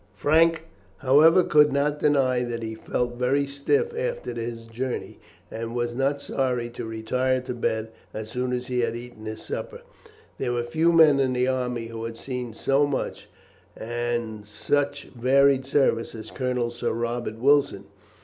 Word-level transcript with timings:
Frank, 0.15 0.63
however, 0.97 1.43
could 1.43 1.71
not 1.71 1.99
deny 1.99 2.43
that 2.43 2.63
he 2.63 2.73
felt 2.73 3.19
very 3.19 3.45
stiff 3.45 3.95
after 3.95 4.33
his 4.33 4.63
journey, 4.65 5.19
and 5.51 5.75
was 5.75 5.93
not 5.93 6.19
sorry 6.19 6.69
to 6.71 6.85
retire 6.85 7.39
to 7.41 7.53
bed 7.53 7.91
as 8.11 8.31
soon 8.31 8.51
as 8.51 8.65
he 8.65 8.79
had 8.79 8.95
eaten 8.95 9.25
his 9.25 9.43
supper. 9.43 9.81
There 10.39 10.53
were 10.53 10.63
few 10.63 10.91
men 10.91 11.19
in 11.19 11.33
the 11.33 11.47
army 11.47 11.85
who 11.89 12.03
had 12.05 12.17
seen 12.17 12.53
so 12.55 12.87
much 12.87 13.29
and 13.77 14.43
such 14.43 15.03
varied 15.09 15.67
service 15.67 16.15
as 16.15 16.31
Colonel 16.31 16.71
Sir 16.71 16.93
Robert 16.93 17.37
Wilson. 17.37 17.83